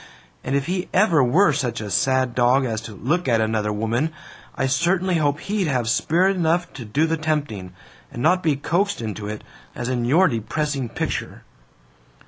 [0.43, 4.11] And if he ever were such a sad dog as to look at another woman,
[4.55, 7.71] I certainly hope he'd have spirit enough to do the tempting,
[8.11, 9.43] and not be coaxed into it,
[9.75, 11.43] as in your depressing picture!"